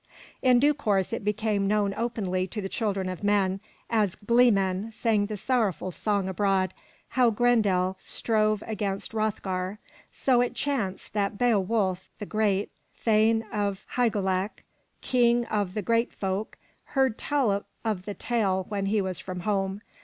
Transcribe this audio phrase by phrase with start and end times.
[0.41, 5.27] In due course it became known openly to the children of men, as gleemen sang
[5.27, 6.73] the sorrowful song abroad,
[7.09, 9.79] how Grendel strove 414 FROM THE TOWER WINDOW against Hroth'gar.
[10.11, 14.63] So it chanced that Be'o wulf, the Geat, thane of Hy'ge lac,
[15.01, 19.81] King of the Geat folk, heard tell of the tale when he was from home.